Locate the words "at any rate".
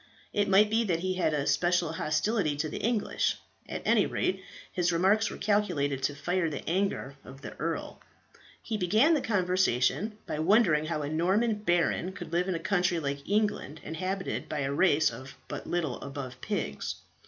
3.69-4.41